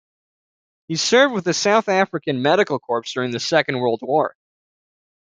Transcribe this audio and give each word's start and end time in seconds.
He 0.87 0.95
served 0.95 1.31
with 1.35 1.45
the 1.45 1.53
South 1.53 1.87
African 1.87 2.41
Medical 2.41 2.79
Corps 2.79 3.03
during 3.13 3.29
the 3.29 3.39
second 3.39 3.77
world 3.77 3.99
war. 4.01 4.35